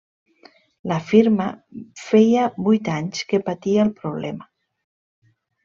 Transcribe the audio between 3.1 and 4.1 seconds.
que patia el